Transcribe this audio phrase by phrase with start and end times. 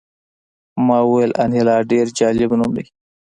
[0.85, 2.83] ما وویل انیلا ډېر جالب نوم دی